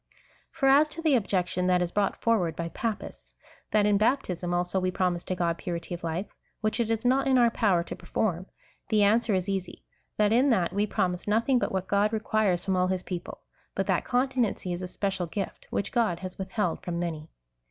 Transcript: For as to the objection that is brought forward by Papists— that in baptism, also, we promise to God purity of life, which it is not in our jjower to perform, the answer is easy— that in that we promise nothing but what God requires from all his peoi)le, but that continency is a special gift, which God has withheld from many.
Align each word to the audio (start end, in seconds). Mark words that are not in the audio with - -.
For 0.51 0.65
as 0.67 0.89
to 0.89 1.01
the 1.03 1.13
objection 1.13 1.67
that 1.67 1.79
is 1.79 1.91
brought 1.91 2.19
forward 2.23 2.55
by 2.55 2.69
Papists— 2.69 3.35
that 3.71 3.85
in 3.85 3.99
baptism, 3.99 4.51
also, 4.51 4.79
we 4.79 4.89
promise 4.89 5.23
to 5.25 5.35
God 5.35 5.59
purity 5.59 5.93
of 5.93 6.03
life, 6.03 6.25
which 6.59 6.79
it 6.79 6.89
is 6.89 7.05
not 7.05 7.27
in 7.27 7.37
our 7.37 7.51
jjower 7.51 7.85
to 7.85 7.95
perform, 7.95 8.47
the 8.89 9.03
answer 9.03 9.35
is 9.35 9.47
easy— 9.47 9.83
that 10.17 10.31
in 10.33 10.49
that 10.49 10.73
we 10.73 10.87
promise 10.87 11.27
nothing 11.27 11.59
but 11.59 11.71
what 11.71 11.87
God 11.87 12.13
requires 12.13 12.65
from 12.65 12.75
all 12.75 12.87
his 12.87 13.03
peoi)le, 13.03 13.37
but 13.75 13.85
that 13.85 14.03
continency 14.03 14.73
is 14.73 14.81
a 14.81 14.87
special 14.87 15.27
gift, 15.27 15.67
which 15.69 15.91
God 15.91 16.21
has 16.21 16.39
withheld 16.39 16.81
from 16.81 16.97
many. 16.97 17.29